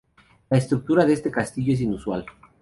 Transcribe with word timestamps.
La 0.49 0.57
estructura 0.57 1.05
de 1.05 1.13
este 1.13 1.29
castillo 1.29 1.73
es 1.73 1.81
inusual. 1.81 2.25